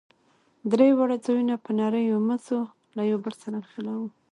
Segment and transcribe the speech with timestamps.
[0.71, 2.61] درې واړه ځايونه په نريو مزو
[2.95, 4.07] له يو بل سره نښلوو.